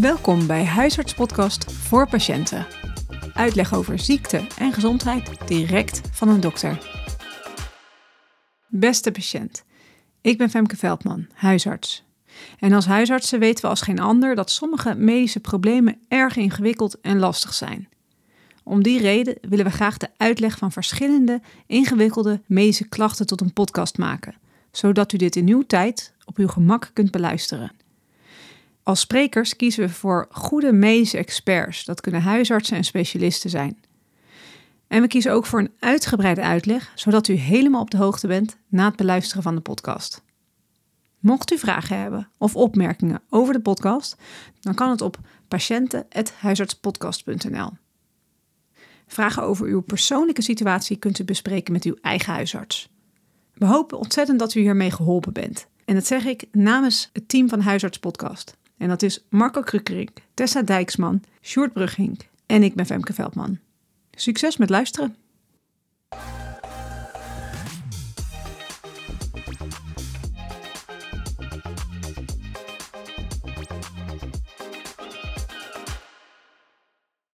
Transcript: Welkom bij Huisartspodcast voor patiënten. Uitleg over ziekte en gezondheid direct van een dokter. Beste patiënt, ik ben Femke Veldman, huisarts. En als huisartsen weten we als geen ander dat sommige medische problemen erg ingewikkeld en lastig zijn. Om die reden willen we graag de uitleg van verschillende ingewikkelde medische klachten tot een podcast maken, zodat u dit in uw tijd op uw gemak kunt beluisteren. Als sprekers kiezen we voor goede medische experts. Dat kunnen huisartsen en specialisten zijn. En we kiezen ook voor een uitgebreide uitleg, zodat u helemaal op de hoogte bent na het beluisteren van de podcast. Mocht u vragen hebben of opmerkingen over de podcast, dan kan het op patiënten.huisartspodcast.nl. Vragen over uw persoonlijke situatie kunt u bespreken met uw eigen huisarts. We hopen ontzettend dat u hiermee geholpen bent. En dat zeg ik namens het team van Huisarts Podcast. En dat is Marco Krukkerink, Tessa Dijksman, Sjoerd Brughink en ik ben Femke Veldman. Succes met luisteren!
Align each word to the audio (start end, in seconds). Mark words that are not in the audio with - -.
Welkom 0.00 0.46
bij 0.46 0.64
Huisartspodcast 0.64 1.72
voor 1.72 2.08
patiënten. 2.08 2.66
Uitleg 3.34 3.74
over 3.74 3.98
ziekte 3.98 4.46
en 4.58 4.72
gezondheid 4.72 5.48
direct 5.48 6.00
van 6.12 6.28
een 6.28 6.40
dokter. 6.40 6.78
Beste 8.68 9.10
patiënt, 9.10 9.64
ik 10.20 10.38
ben 10.38 10.50
Femke 10.50 10.76
Veldman, 10.76 11.26
huisarts. 11.32 12.04
En 12.58 12.72
als 12.72 12.86
huisartsen 12.86 13.38
weten 13.38 13.62
we 13.62 13.68
als 13.68 13.80
geen 13.80 14.00
ander 14.00 14.34
dat 14.34 14.50
sommige 14.50 14.94
medische 14.94 15.40
problemen 15.40 15.98
erg 16.08 16.36
ingewikkeld 16.36 17.00
en 17.00 17.18
lastig 17.18 17.54
zijn. 17.54 17.88
Om 18.62 18.82
die 18.82 19.00
reden 19.00 19.38
willen 19.48 19.64
we 19.64 19.70
graag 19.70 19.96
de 19.96 20.08
uitleg 20.16 20.58
van 20.58 20.72
verschillende 20.72 21.40
ingewikkelde 21.66 22.40
medische 22.46 22.88
klachten 22.88 23.26
tot 23.26 23.40
een 23.40 23.52
podcast 23.52 23.98
maken, 23.98 24.34
zodat 24.70 25.12
u 25.12 25.16
dit 25.16 25.36
in 25.36 25.48
uw 25.48 25.62
tijd 25.66 26.14
op 26.24 26.36
uw 26.36 26.48
gemak 26.48 26.90
kunt 26.92 27.10
beluisteren. 27.10 27.72
Als 28.84 29.00
sprekers 29.00 29.56
kiezen 29.56 29.86
we 29.86 29.92
voor 29.92 30.26
goede 30.30 30.72
medische 30.72 31.18
experts. 31.18 31.84
Dat 31.84 32.00
kunnen 32.00 32.22
huisartsen 32.22 32.76
en 32.76 32.84
specialisten 32.84 33.50
zijn. 33.50 33.78
En 34.86 35.00
we 35.00 35.08
kiezen 35.08 35.32
ook 35.32 35.46
voor 35.46 35.58
een 35.58 35.72
uitgebreide 35.78 36.42
uitleg, 36.42 36.92
zodat 36.94 37.28
u 37.28 37.34
helemaal 37.34 37.80
op 37.80 37.90
de 37.90 37.96
hoogte 37.96 38.26
bent 38.26 38.56
na 38.68 38.84
het 38.84 38.96
beluisteren 38.96 39.42
van 39.42 39.54
de 39.54 39.60
podcast. 39.60 40.22
Mocht 41.18 41.52
u 41.52 41.58
vragen 41.58 41.98
hebben 41.98 42.28
of 42.38 42.56
opmerkingen 42.56 43.22
over 43.28 43.54
de 43.54 43.60
podcast, 43.60 44.16
dan 44.60 44.74
kan 44.74 44.90
het 44.90 45.00
op 45.00 45.18
patiënten.huisartspodcast.nl. 45.48 47.70
Vragen 49.06 49.42
over 49.42 49.66
uw 49.66 49.80
persoonlijke 49.80 50.42
situatie 50.42 50.96
kunt 50.96 51.18
u 51.18 51.24
bespreken 51.24 51.72
met 51.72 51.84
uw 51.84 51.96
eigen 52.00 52.32
huisarts. 52.32 52.88
We 53.54 53.66
hopen 53.66 53.98
ontzettend 53.98 54.38
dat 54.38 54.54
u 54.54 54.60
hiermee 54.60 54.90
geholpen 54.90 55.32
bent. 55.32 55.66
En 55.84 55.94
dat 55.94 56.06
zeg 56.06 56.24
ik 56.24 56.44
namens 56.52 57.10
het 57.12 57.28
team 57.28 57.48
van 57.48 57.60
Huisarts 57.60 57.98
Podcast. 57.98 58.56
En 58.76 58.88
dat 58.88 59.02
is 59.02 59.24
Marco 59.28 59.60
Krukkerink, 59.60 60.18
Tessa 60.34 60.62
Dijksman, 60.62 61.22
Sjoerd 61.40 61.72
Brughink 61.72 62.28
en 62.46 62.62
ik 62.62 62.74
ben 62.74 62.86
Femke 62.86 63.12
Veldman. 63.12 63.58
Succes 64.10 64.56
met 64.56 64.70
luisteren! 64.70 65.16